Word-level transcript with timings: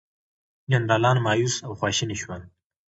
جنرالان 0.71 1.17
مأیوس 1.25 1.55
او 1.65 1.71
خواشیني 1.79 2.15
شول. 2.21 2.41